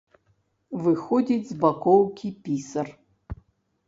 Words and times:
Выходзіць 0.85 1.49
з 1.49 1.57
бакоўкі 1.63 2.27
пісар. 2.47 2.87